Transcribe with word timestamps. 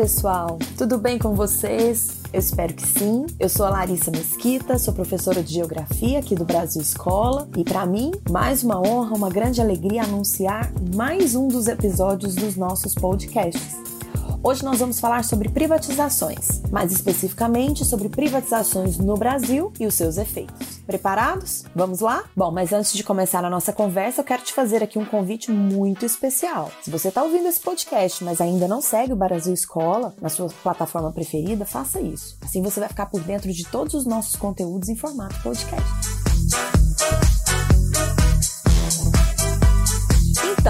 pessoal, 0.00 0.58
tudo 0.78 0.96
bem 0.96 1.18
com 1.18 1.34
vocês? 1.34 2.20
Eu 2.32 2.40
espero 2.40 2.72
que 2.72 2.86
sim. 2.86 3.26
Eu 3.38 3.50
sou 3.50 3.66
a 3.66 3.68
Larissa 3.68 4.10
Mesquita, 4.10 4.78
sou 4.78 4.94
professora 4.94 5.42
de 5.42 5.52
Geografia 5.52 6.20
aqui 6.20 6.34
do 6.34 6.42
Brasil 6.42 6.80
Escola 6.80 7.46
e 7.54 7.62
para 7.62 7.84
mim, 7.84 8.10
mais 8.30 8.64
uma 8.64 8.80
honra, 8.80 9.14
uma 9.14 9.28
grande 9.28 9.60
alegria 9.60 10.04
anunciar 10.04 10.72
mais 10.96 11.34
um 11.34 11.48
dos 11.48 11.68
episódios 11.68 12.34
dos 12.34 12.56
nossos 12.56 12.94
podcasts. 12.94 13.89
Hoje 14.42 14.64
nós 14.64 14.78
vamos 14.78 14.98
falar 14.98 15.22
sobre 15.22 15.50
privatizações, 15.50 16.62
mais 16.70 16.90
especificamente 16.92 17.84
sobre 17.84 18.08
privatizações 18.08 18.96
no 18.96 19.14
Brasil 19.14 19.70
e 19.78 19.86
os 19.86 19.92
seus 19.92 20.16
efeitos. 20.16 20.78
Preparados? 20.86 21.64
Vamos 21.76 22.00
lá? 22.00 22.24
Bom, 22.34 22.50
mas 22.50 22.72
antes 22.72 22.94
de 22.94 23.04
começar 23.04 23.44
a 23.44 23.50
nossa 23.50 23.70
conversa, 23.70 24.22
eu 24.22 24.24
quero 24.24 24.42
te 24.42 24.54
fazer 24.54 24.82
aqui 24.82 24.98
um 24.98 25.04
convite 25.04 25.50
muito 25.50 26.06
especial. 26.06 26.72
Se 26.82 26.90
você 26.90 27.08
está 27.08 27.22
ouvindo 27.22 27.48
esse 27.48 27.60
podcast, 27.60 28.24
mas 28.24 28.40
ainda 28.40 28.66
não 28.66 28.80
segue 28.80 29.12
o 29.12 29.16
Brasil 29.16 29.52
Escola 29.52 30.14
na 30.18 30.30
sua 30.30 30.48
plataforma 30.62 31.12
preferida, 31.12 31.66
faça 31.66 32.00
isso. 32.00 32.38
Assim 32.40 32.62
você 32.62 32.80
vai 32.80 32.88
ficar 32.88 33.06
por 33.06 33.20
dentro 33.20 33.52
de 33.52 33.66
todos 33.66 33.92
os 33.92 34.06
nossos 34.06 34.36
conteúdos 34.36 34.88
em 34.88 34.96
formato 34.96 35.38
podcast. 35.42 36.19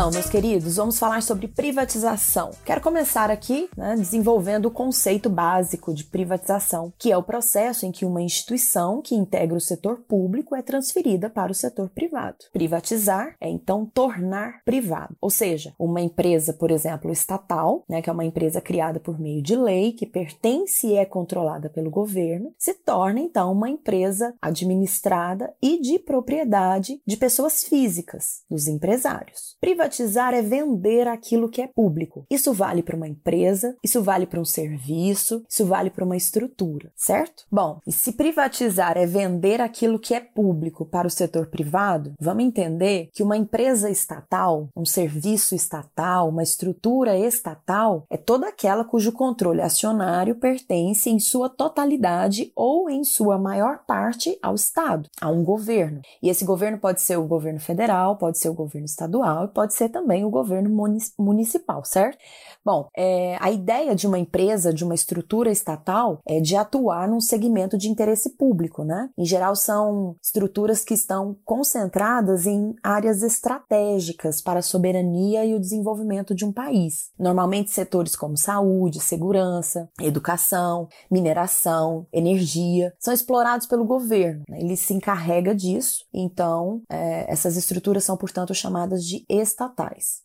Então, 0.00 0.10
meus 0.10 0.30
queridos, 0.30 0.77
vamos 0.77 0.98
falar 0.98 1.22
sobre 1.22 1.46
privatização. 1.46 2.52
Quero 2.64 2.80
começar 2.80 3.30
aqui 3.30 3.68
né, 3.77 3.95
desenvolvendo 3.96 4.64
o 4.64 4.70
conceito 4.70 5.28
básico 5.28 5.92
de 5.92 6.04
privatização, 6.04 6.90
que 6.98 7.12
é 7.12 7.18
o 7.18 7.23
processo 7.23 7.84
em 7.84 7.92
que 7.92 8.06
uma 8.06 8.23
instituição 8.23 9.02
que 9.02 9.14
integra 9.14 9.54
o 9.54 9.60
setor 9.60 9.98
público 9.98 10.56
é 10.56 10.62
transferida 10.62 11.28
para 11.28 11.52
o 11.52 11.54
setor 11.54 11.90
privado. 11.90 12.38
Privatizar 12.50 13.36
é 13.38 13.50
então 13.50 13.84
tornar 13.84 14.62
privado, 14.64 15.14
ou 15.20 15.28
seja, 15.28 15.74
uma 15.78 16.01
empresa, 16.01 16.54
por 16.54 16.70
exemplo, 16.70 17.12
estatal, 17.12 17.85
né, 17.87 18.01
que 18.01 18.09
é 18.09 18.12
uma 18.14 18.24
empresa 18.24 18.59
criada 18.59 18.98
por 18.98 19.20
meio 19.20 19.42
de 19.42 19.54
lei, 19.54 19.92
que 19.92 20.07
pertence 20.07 20.87
e 20.87 20.95
é 20.95 21.04
controlada 21.04 21.68
pelo 21.68 21.90
governo, 21.90 22.54
se 22.59 22.73
torna 22.73 23.20
então 23.20 23.52
uma 23.52 23.68
empresa 23.68 24.32
administrada 24.40 25.52
e 25.60 25.79
de 25.79 25.98
propriedade 25.98 27.02
de 27.07 27.18
pessoas 27.18 27.64
físicas, 27.64 28.45
dos 28.48 28.66
empresários. 28.66 29.59
Privatizar 29.91 30.35
é 30.35 30.43
vender 30.43 31.09
aquilo 31.09 31.49
que 31.49 31.60
é 31.60 31.66
público. 31.66 32.24
Isso 32.30 32.52
vale 32.52 32.80
para 32.80 32.96
uma 32.96 33.09
empresa, 33.09 33.77
isso 33.83 34.01
vale 34.02 34.27
para 34.27 34.41
um 34.41 34.45
serviço, 34.45 35.43
isso 35.49 35.66
vale 35.66 35.91
para 35.91 36.05
uma 36.05 36.16
estrutura, 36.16 36.93
certo? 36.95 37.45
Bom, 37.51 37.80
e 37.85 37.91
se 37.91 38.13
privatizar 38.13 38.97
é 38.97 39.05
vender 39.05 39.60
aquilo 39.60 39.99
que 39.99 40.15
é 40.15 40.21
público 40.21 40.85
para 40.85 41.09
o 41.09 41.10
setor 41.10 41.47
privado, 41.47 42.13
vamos 42.21 42.45
entender 42.45 43.09
que 43.13 43.23
uma 43.23 43.37
empresa 43.37 43.91
estatal, 43.91 44.69
um 44.77 44.85
serviço 44.85 45.55
estatal, 45.57 46.29
uma 46.29 46.45
estrutura 46.45 47.19
estatal 47.19 48.04
é 48.09 48.16
toda 48.16 48.47
aquela 48.47 48.85
cujo 48.85 49.10
controle 49.10 49.60
acionário 49.60 50.37
pertence 50.37 51.10
em 51.10 51.19
sua 51.19 51.49
totalidade 51.49 52.52
ou 52.54 52.88
em 52.88 53.02
sua 53.02 53.38
maior 53.38 53.80
parte 53.87 54.38
ao 54.41 54.54
Estado, 54.54 55.09
a 55.21 55.30
um 55.30 55.43
governo. 55.43 56.01
E 56.23 56.29
esse 56.29 56.45
governo 56.45 56.79
pode 56.79 57.01
ser 57.01 57.16
o 57.16 57.27
governo 57.27 57.59
federal, 57.59 58.16
pode 58.16 58.38
ser 58.38 58.51
o 58.51 58.54
governo 58.54 58.87
estadual, 58.87 59.49
pode 59.49 59.71
pode 59.71 59.75
ser 59.75 59.79
também 59.88 60.24
o 60.24 60.30
governo 60.30 60.70
municipal, 61.18 61.84
certo? 61.84 62.18
Bom, 62.64 62.88
é, 62.96 63.36
a 63.40 63.50
ideia 63.50 63.95
de 63.95 64.06
uma 64.06 64.19
empresa, 64.19 64.72
de 64.72 64.84
uma 64.84 64.94
estrutura 64.94 65.50
estatal, 65.50 66.20
é 66.26 66.41
de 66.41 66.56
atuar 66.56 67.09
num 67.09 67.20
segmento 67.20 67.78
de 67.78 67.88
interesse 67.88 68.36
público, 68.36 68.84
né? 68.84 69.08
Em 69.16 69.25
geral, 69.25 69.56
são 69.56 70.16
estruturas 70.22 70.84
que 70.84 70.94
estão 70.94 71.36
concentradas 71.44 72.47
em 72.47 72.75
áreas 72.82 73.22
estratégicas 73.22 74.42
para 74.42 74.60
a 74.60 74.62
soberania 74.62 75.44
e 75.44 75.54
o 75.54 75.60
desenvolvimento 75.60 76.34
de 76.34 76.44
um 76.44 76.53
país. 76.53 77.10
Normalmente, 77.19 77.70
setores 77.70 78.14
como 78.14 78.36
saúde, 78.36 79.00
segurança, 79.00 79.88
educação, 80.00 80.88
mineração, 81.10 82.06
energia 82.12 82.92
são 82.98 83.14
explorados 83.14 83.66
pelo 83.66 83.84
governo. 83.84 84.42
Né? 84.48 84.60
Ele 84.60 84.76
se 84.76 84.92
encarrega 84.92 85.54
disso, 85.54 86.04
então, 86.12 86.82
é, 86.90 87.30
essas 87.30 87.56
estruturas 87.56 88.04
são, 88.04 88.16
portanto, 88.16 88.54
chamadas 88.54 89.04
de 89.04 89.24
estatais. 89.28 89.69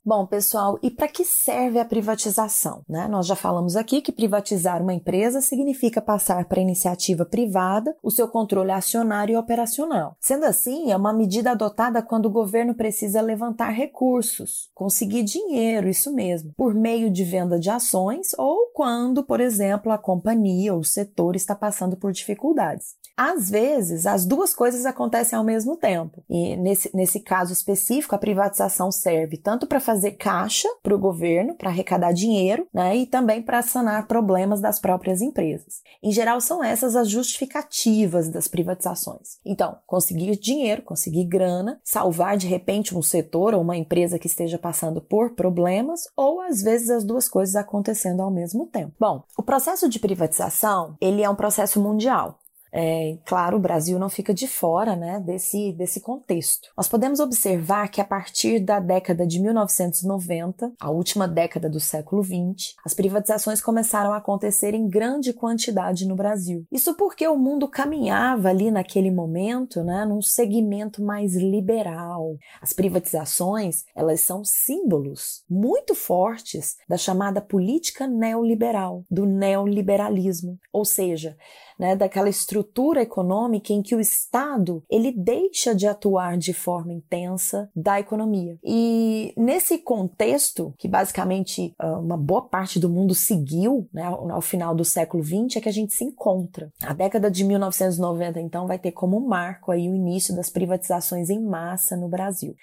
Bom, 0.03 0.25
pessoal, 0.25 0.77
e 0.81 0.89
para 0.91 1.07
que 1.07 1.23
serve 1.23 1.79
a 1.79 1.85
privatização? 1.85 2.83
Né? 2.87 3.07
Nós 3.07 3.25
já 3.25 3.35
falamos 3.35 3.75
aqui 3.75 4.01
que 4.01 4.11
privatizar 4.11 4.81
uma 4.81 4.93
empresa 4.93 5.41
significa 5.41 6.01
passar 6.01 6.45
para 6.45 6.61
iniciativa 6.61 7.25
privada 7.25 7.95
o 8.03 8.11
seu 8.11 8.27
controle 8.27 8.71
acionário 8.71 9.33
e 9.33 9.37
operacional. 9.37 10.17
Sendo 10.19 10.45
assim, 10.45 10.91
é 10.91 10.97
uma 10.97 11.13
medida 11.13 11.51
adotada 11.51 12.01
quando 12.01 12.27
o 12.27 12.31
governo 12.31 12.73
precisa 12.75 13.21
levantar 13.21 13.69
recursos, 13.69 14.69
conseguir 14.73 15.23
dinheiro, 15.23 15.89
isso 15.89 16.13
mesmo, 16.13 16.53
por 16.55 16.73
meio 16.73 17.09
de 17.09 17.23
venda 17.23 17.59
de 17.59 17.69
ações 17.69 18.29
ou 18.37 18.71
quando, 18.73 19.23
por 19.23 19.39
exemplo, 19.39 19.91
a 19.91 19.97
companhia 19.97 20.73
ou 20.73 20.79
o 20.79 20.85
setor 20.85 21.35
está 21.35 21.55
passando 21.55 21.97
por 21.97 22.11
dificuldades. 22.11 22.95
Às 23.17 23.49
vezes, 23.49 24.05
as 24.05 24.25
duas 24.25 24.53
coisas 24.53 24.85
acontecem 24.85 25.37
ao 25.37 25.45
mesmo 25.45 25.77
tempo. 25.77 26.23
E 26.29 26.57
nesse, 26.57 26.93
nesse 26.93 27.21
caso 27.21 27.53
específico, 27.53 28.13
a 28.13 28.19
privatização 28.19 28.91
serve 28.91 29.24
tanto 29.37 29.67
para 29.67 29.79
fazer 29.79 30.11
caixa 30.11 30.67
para 30.81 30.95
o 30.95 30.99
governo, 30.99 31.55
para 31.55 31.69
arrecadar 31.69 32.11
dinheiro, 32.11 32.67
né, 32.73 32.95
e 32.95 33.05
também 33.05 33.41
para 33.41 33.61
sanar 33.61 34.07
problemas 34.07 34.61
das 34.61 34.79
próprias 34.79 35.21
empresas. 35.21 35.81
Em 36.01 36.11
geral, 36.11 36.39
são 36.39 36.63
essas 36.63 36.95
as 36.95 37.09
justificativas 37.09 38.29
das 38.29 38.47
privatizações. 38.47 39.39
Então, 39.45 39.77
conseguir 39.85 40.37
dinheiro, 40.37 40.81
conseguir 40.81 41.25
grana, 41.25 41.79
salvar 41.83 42.37
de 42.37 42.47
repente 42.47 42.95
um 42.95 43.01
setor 43.01 43.53
ou 43.53 43.61
uma 43.61 43.77
empresa 43.77 44.19
que 44.19 44.27
esteja 44.27 44.57
passando 44.57 45.01
por 45.01 45.31
problemas, 45.35 46.01
ou 46.15 46.41
às 46.41 46.61
vezes 46.61 46.89
as 46.89 47.03
duas 47.03 47.27
coisas 47.27 47.55
acontecendo 47.55 48.21
ao 48.21 48.31
mesmo 48.31 48.67
tempo. 48.67 48.93
Bom, 48.99 49.23
o 49.37 49.43
processo 49.43 49.89
de 49.89 49.99
privatização 49.99 50.95
ele 51.01 51.21
é 51.21 51.29
um 51.29 51.35
processo 51.35 51.81
mundial. 51.81 52.39
É, 52.77 53.17
claro, 53.23 53.55
o 53.55 53.59
Brasil 53.59 53.97
não 53.97 54.09
fica 54.09 54.33
de 54.33 54.49
fora 54.49 54.97
né, 54.97 55.17
desse, 55.21 55.71
desse 55.71 56.01
contexto. 56.01 56.67
Nós 56.75 56.89
podemos 56.89 57.21
observar 57.21 57.87
que 57.87 58.01
a 58.01 58.05
partir 58.05 58.59
da 58.59 58.81
década 58.81 59.25
de 59.25 59.39
1990, 59.39 60.73
a 60.77 60.89
última 60.89 61.25
década 61.25 61.69
do 61.69 61.79
século 61.79 62.21
XX, 62.21 62.75
as 62.83 62.93
privatizações 62.93 63.61
começaram 63.61 64.11
a 64.11 64.17
acontecer 64.17 64.73
em 64.73 64.89
grande 64.89 65.31
quantidade 65.31 66.05
no 66.05 66.17
Brasil. 66.17 66.65
Isso 66.69 66.95
porque 66.95 67.25
o 67.25 67.37
mundo 67.37 67.65
caminhava 67.65 68.49
ali 68.49 68.69
naquele 68.69 69.09
momento 69.09 69.81
né, 69.81 70.03
num 70.03 70.21
segmento 70.21 71.01
mais 71.01 71.33
liberal. 71.33 72.35
As 72.61 72.73
privatizações 72.73 73.85
elas 73.95 74.19
são 74.19 74.43
símbolos 74.43 75.45
muito 75.49 75.95
fortes 75.95 76.75
da 76.89 76.97
chamada 76.97 77.39
política 77.39 78.05
neoliberal, 78.05 79.05
do 79.09 79.25
neoliberalismo, 79.25 80.59
ou 80.73 80.83
seja, 80.83 81.37
né, 81.79 81.95
daquela 81.95 82.27
estrutura 82.27 82.64
econômica 82.97 83.73
em 83.73 83.81
que 83.81 83.95
o 83.95 83.99
Estado 83.99 84.83
ele 84.89 85.11
deixa 85.11 85.75
de 85.75 85.87
atuar 85.87 86.37
de 86.37 86.53
forma 86.53 86.93
intensa 86.93 87.69
da 87.75 87.99
economia. 87.99 88.57
E 88.63 89.33
nesse 89.37 89.77
contexto, 89.77 90.73
que 90.77 90.87
basicamente 90.87 91.73
ah, 91.77 91.99
uma 91.99 92.17
boa 92.17 92.41
parte 92.41 92.79
do 92.79 92.89
mundo 92.89 93.13
seguiu 93.13 93.87
né, 93.93 94.03
ao 94.03 94.41
final 94.41 94.75
do 94.75 94.85
século 94.85 95.23
XX, 95.23 95.57
é 95.57 95.61
que 95.61 95.69
a 95.69 95.73
gente 95.73 95.93
se 95.93 96.03
encontra. 96.03 96.71
A 96.83 96.93
década 96.93 97.29
de 97.29 97.43
1990, 97.43 98.39
então, 98.39 98.67
vai 98.67 98.79
ter 98.79 98.91
como 98.91 99.19
marco 99.19 99.71
aí 99.71 99.89
o 99.89 99.95
início 99.95 100.35
das 100.35 100.49
privatizações 100.49 101.29
em 101.29 101.41
massa 101.41 101.95
no 101.95 102.07
Brasil. 102.07 102.55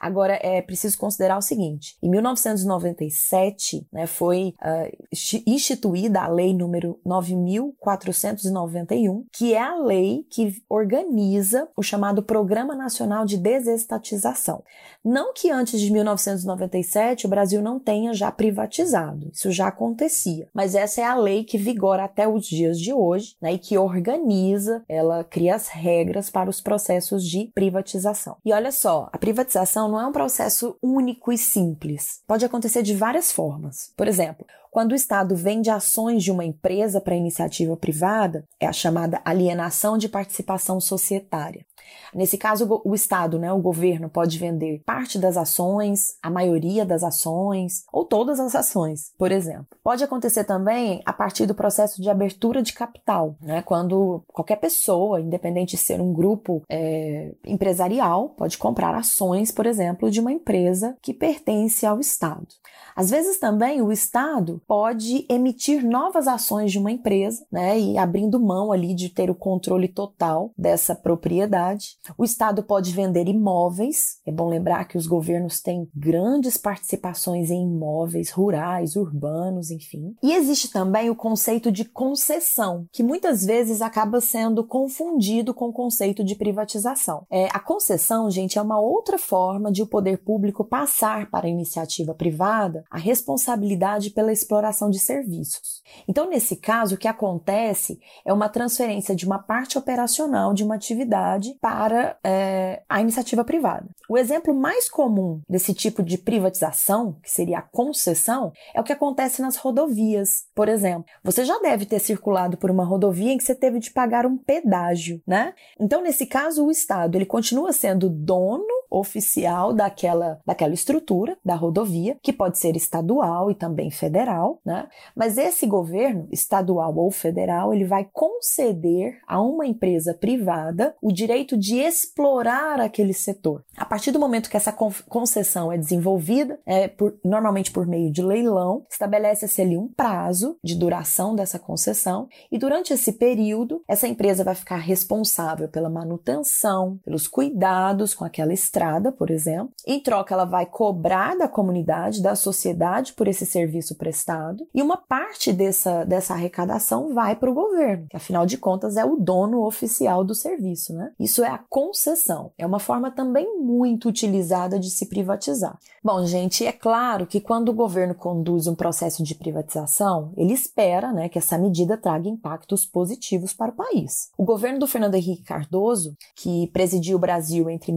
Agora, 0.00 0.38
é 0.42 0.62
preciso 0.62 0.98
considerar 0.98 1.38
o 1.38 1.42
seguinte: 1.42 1.96
em 2.02 2.10
1997 2.10 3.86
né, 3.92 4.06
foi 4.06 4.54
uh, 4.62 5.42
instituída 5.46 6.22
a 6.22 6.28
lei 6.28 6.54
número 6.54 6.98
9.490 7.06 8.70
91, 8.70 9.24
que 9.40 9.54
é 9.54 9.58
a 9.58 9.74
lei 9.74 10.26
que 10.28 10.62
organiza 10.68 11.66
o 11.74 11.82
chamado 11.82 12.22
Programa 12.22 12.74
Nacional 12.74 13.24
de 13.24 13.38
Desestatização. 13.38 14.62
Não 15.02 15.32
que 15.32 15.50
antes 15.50 15.80
de 15.80 15.90
1997 15.90 17.24
o 17.24 17.28
Brasil 17.30 17.62
não 17.62 17.80
tenha 17.80 18.12
já 18.12 18.30
privatizado, 18.30 19.30
isso 19.32 19.50
já 19.50 19.68
acontecia, 19.68 20.46
mas 20.52 20.74
essa 20.74 21.00
é 21.00 21.04
a 21.04 21.14
lei 21.14 21.42
que 21.42 21.56
vigora 21.56 22.04
até 22.04 22.28
os 22.28 22.44
dias 22.44 22.78
de 22.78 22.92
hoje 22.92 23.34
né, 23.40 23.54
e 23.54 23.58
que 23.58 23.78
organiza, 23.78 24.84
ela 24.86 25.24
cria 25.24 25.54
as 25.54 25.68
regras 25.68 26.28
para 26.28 26.50
os 26.50 26.60
processos 26.60 27.24
de 27.24 27.50
privatização. 27.54 28.36
E 28.44 28.52
olha 28.52 28.70
só, 28.70 29.08
a 29.10 29.16
privatização 29.16 29.88
não 29.88 29.98
é 29.98 30.06
um 30.06 30.12
processo 30.12 30.76
único 30.82 31.32
e 31.32 31.38
simples, 31.38 32.20
pode 32.26 32.44
acontecer 32.44 32.82
de 32.82 32.94
várias 32.94 33.32
formas. 33.32 33.90
Por 33.96 34.06
exemplo, 34.06 34.44
quando 34.70 34.92
o 34.92 34.94
Estado 34.94 35.34
vende 35.34 35.68
ações 35.68 36.22
de 36.22 36.30
uma 36.30 36.44
empresa 36.44 37.00
para 37.00 37.16
iniciativa 37.16 37.76
privada, 37.76 38.44
é 38.60 38.66
a 38.66 38.72
chamada 38.72 39.20
alienação 39.24 39.98
de 39.98 40.08
participação 40.08 40.80
societária. 40.80 41.66
Nesse 42.14 42.36
caso, 42.36 42.80
o 42.84 42.94
Estado, 42.94 43.38
né, 43.38 43.52
o 43.52 43.58
governo, 43.58 44.08
pode 44.08 44.38
vender 44.38 44.82
parte 44.84 45.18
das 45.18 45.36
ações, 45.36 46.16
a 46.22 46.30
maioria 46.30 46.84
das 46.84 47.02
ações 47.02 47.84
ou 47.92 48.04
todas 48.04 48.40
as 48.40 48.54
ações, 48.54 49.12
por 49.16 49.30
exemplo. 49.30 49.66
Pode 49.82 50.02
acontecer 50.02 50.44
também 50.44 51.00
a 51.04 51.12
partir 51.12 51.46
do 51.46 51.54
processo 51.54 52.02
de 52.02 52.10
abertura 52.10 52.62
de 52.62 52.72
capital, 52.72 53.36
né, 53.40 53.62
quando 53.62 54.22
qualquer 54.28 54.56
pessoa, 54.56 55.20
independente 55.20 55.76
de 55.76 55.76
ser 55.76 56.00
um 56.00 56.12
grupo 56.12 56.62
é, 56.68 57.32
empresarial, 57.46 58.30
pode 58.30 58.58
comprar 58.58 58.94
ações, 58.94 59.52
por 59.52 59.66
exemplo, 59.66 60.10
de 60.10 60.20
uma 60.20 60.32
empresa 60.32 60.96
que 61.00 61.14
pertence 61.14 61.86
ao 61.86 62.00
Estado. 62.00 62.48
Às 62.94 63.10
vezes 63.10 63.38
também 63.38 63.80
o 63.80 63.92
Estado 63.92 64.60
pode 64.66 65.24
emitir 65.28 65.84
novas 65.84 66.26
ações 66.26 66.72
de 66.72 66.78
uma 66.78 66.90
empresa, 66.90 67.46
né, 67.50 67.78
e 67.78 67.96
abrindo 67.96 68.40
mão 68.40 68.72
ali 68.72 68.94
de 68.94 69.08
ter 69.08 69.30
o 69.30 69.34
controle 69.34 69.88
total 69.88 70.50
dessa 70.56 70.94
propriedade. 70.94 71.69
O 72.16 72.24
Estado 72.24 72.62
pode 72.62 72.92
vender 72.92 73.28
imóveis. 73.28 74.18
É 74.26 74.32
bom 74.32 74.48
lembrar 74.48 74.84
que 74.86 74.98
os 74.98 75.06
governos 75.06 75.60
têm 75.60 75.88
grandes 75.94 76.56
participações 76.56 77.50
em 77.50 77.62
imóveis 77.62 78.30
rurais, 78.30 78.96
urbanos, 78.96 79.70
enfim. 79.70 80.14
E 80.22 80.32
existe 80.32 80.70
também 80.70 81.10
o 81.10 81.16
conceito 81.16 81.70
de 81.70 81.84
concessão, 81.84 82.86
que 82.92 83.02
muitas 83.02 83.44
vezes 83.44 83.82
acaba 83.82 84.20
sendo 84.20 84.64
confundido 84.64 85.52
com 85.54 85.68
o 85.68 85.72
conceito 85.72 86.24
de 86.24 86.34
privatização. 86.34 87.26
É, 87.30 87.48
a 87.52 87.60
concessão, 87.60 88.30
gente, 88.30 88.58
é 88.58 88.62
uma 88.62 88.80
outra 88.80 89.18
forma 89.18 89.70
de 89.70 89.82
o 89.82 89.86
poder 89.86 90.18
público 90.18 90.64
passar 90.64 91.30
para 91.30 91.46
a 91.46 91.50
iniciativa 91.50 92.14
privada 92.14 92.84
a 92.90 92.98
responsabilidade 92.98 94.10
pela 94.10 94.32
exploração 94.32 94.90
de 94.90 94.98
serviços. 94.98 95.82
Então, 96.08 96.28
nesse 96.28 96.56
caso, 96.56 96.94
o 96.94 96.98
que 96.98 97.08
acontece 97.08 97.98
é 98.24 98.32
uma 98.32 98.48
transferência 98.48 99.14
de 99.14 99.26
uma 99.26 99.38
parte 99.38 99.78
operacional 99.78 100.52
de 100.54 100.64
uma 100.64 100.74
atividade 100.74 101.56
para 101.60 102.16
é, 102.24 102.82
a 102.88 103.00
iniciativa 103.00 103.44
privada. 103.44 103.86
O 104.08 104.16
exemplo 104.16 104.54
mais 104.54 104.88
comum 104.88 105.40
desse 105.48 105.74
tipo 105.74 106.02
de 106.02 106.16
privatização, 106.16 107.18
que 107.22 107.30
seria 107.30 107.58
a 107.58 107.62
concessão, 107.62 108.52
é 108.74 108.80
o 108.80 108.84
que 108.84 108.92
acontece 108.92 109.42
nas 109.42 109.56
rodovias. 109.56 110.46
Por 110.54 110.68
exemplo, 110.68 111.04
você 111.22 111.44
já 111.44 111.58
deve 111.58 111.84
ter 111.84 111.98
circulado 111.98 112.56
por 112.56 112.70
uma 112.70 112.84
rodovia 112.84 113.32
em 113.32 113.38
que 113.38 113.44
você 113.44 113.54
teve 113.54 113.78
de 113.78 113.90
pagar 113.90 114.24
um 114.24 114.36
pedágio, 114.36 115.22
né? 115.26 115.54
Então, 115.78 116.02
nesse 116.02 116.26
caso, 116.26 116.64
o 116.64 116.70
Estado 116.70 117.16
ele 117.16 117.26
continua 117.26 117.72
sendo 117.72 118.08
dono 118.08 118.79
oficial 118.90 119.72
daquela, 119.72 120.40
daquela 120.44 120.74
estrutura 120.74 121.36
da 121.44 121.54
rodovia, 121.54 122.16
que 122.22 122.32
pode 122.32 122.58
ser 122.58 122.76
estadual 122.76 123.50
e 123.50 123.54
também 123.54 123.90
federal, 123.90 124.60
né? 124.64 124.88
Mas 125.14 125.38
esse 125.38 125.66
governo, 125.66 126.28
estadual 126.30 126.96
ou 126.96 127.10
federal, 127.10 127.72
ele 127.72 127.84
vai 127.84 128.08
conceder 128.12 129.18
a 129.26 129.40
uma 129.40 129.66
empresa 129.66 130.14
privada 130.14 130.94
o 131.00 131.12
direito 131.12 131.56
de 131.56 131.76
explorar 131.76 132.80
aquele 132.80 133.12
setor. 133.12 133.64
A 133.76 133.84
partir 133.84 134.10
do 134.10 134.18
momento 134.18 134.50
que 134.50 134.56
essa 134.56 134.72
concessão 134.72 135.72
é 135.72 135.78
desenvolvida, 135.78 136.58
é 136.66 136.88
por, 136.88 137.18
normalmente 137.24 137.70
por 137.70 137.86
meio 137.86 138.10
de 138.10 138.22
leilão, 138.22 138.84
estabelece-se 138.90 139.62
ali 139.62 139.76
um 139.76 139.88
prazo 139.88 140.56
de 140.62 140.74
duração 140.74 141.34
dessa 141.34 141.58
concessão 141.58 142.28
e 142.50 142.58
durante 142.58 142.92
esse 142.92 143.12
período, 143.12 143.82
essa 143.86 144.08
empresa 144.08 144.44
vai 144.44 144.54
ficar 144.54 144.76
responsável 144.76 145.68
pela 145.68 145.88
manutenção, 145.88 146.98
pelos 147.04 147.26
cuidados 147.26 148.14
com 148.14 148.24
aquela 148.24 148.52
estrada, 148.52 148.79
por 149.12 149.30
exemplo. 149.30 149.72
Em 149.86 150.00
troca, 150.00 150.34
ela 150.34 150.44
vai 150.44 150.66
cobrar 150.66 151.36
da 151.36 151.48
comunidade, 151.48 152.22
da 152.22 152.34
sociedade 152.34 153.12
por 153.12 153.28
esse 153.28 153.44
serviço 153.44 153.96
prestado 153.96 154.66
e 154.74 154.82
uma 154.82 154.96
parte 154.96 155.52
dessa, 155.52 156.04
dessa 156.04 156.34
arrecadação 156.34 157.14
vai 157.14 157.36
para 157.36 157.50
o 157.50 157.54
governo, 157.54 158.06
que 158.08 158.16
afinal 158.16 158.46
de 158.46 158.56
contas 158.56 158.96
é 158.96 159.04
o 159.04 159.16
dono 159.16 159.64
oficial 159.64 160.24
do 160.24 160.34
serviço, 160.34 160.94
né? 160.94 161.12
Isso 161.18 161.42
é 161.42 161.48
a 161.48 161.58
concessão. 161.58 162.52
É 162.56 162.66
uma 162.66 162.78
forma 162.78 163.10
também 163.10 163.58
muito 163.58 164.08
utilizada 164.08 164.78
de 164.78 164.90
se 164.90 165.06
privatizar. 165.06 165.78
Bom, 166.02 166.24
gente, 166.24 166.64
é 166.64 166.72
claro 166.72 167.26
que 167.26 167.40
quando 167.40 167.68
o 167.68 167.74
governo 167.74 168.14
conduz 168.14 168.66
um 168.66 168.74
processo 168.74 169.22
de 169.22 169.34
privatização, 169.34 170.32
ele 170.36 170.54
espera 170.54 171.12
né, 171.12 171.28
que 171.28 171.38
essa 171.38 171.58
medida 171.58 171.96
traga 171.96 172.28
impactos 172.28 172.86
positivos 172.86 173.52
para 173.52 173.70
o 173.70 173.74
país. 173.74 174.30
O 174.38 174.44
governo 174.44 174.78
do 174.78 174.86
Fernando 174.86 175.14
Henrique 175.14 175.42
Cardoso, 175.42 176.16
que 176.36 176.68
presidiu 176.68 177.16
o 177.16 177.20
Brasil 177.20 177.68
entre 177.68 177.92